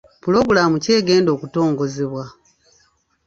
Pulogulaamu 0.21 0.77
ki 0.83 0.89
egenda 0.99 1.29
okutongozebwa? 1.35 2.23